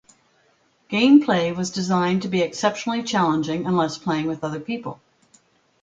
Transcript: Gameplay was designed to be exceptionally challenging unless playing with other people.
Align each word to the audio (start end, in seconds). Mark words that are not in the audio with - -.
Gameplay 0.89 1.55
was 1.55 1.69
designed 1.69 2.23
to 2.23 2.27
be 2.27 2.41
exceptionally 2.41 3.03
challenging 3.03 3.67
unless 3.67 3.99
playing 3.99 4.25
with 4.25 4.43
other 4.43 4.59
people. 4.59 4.99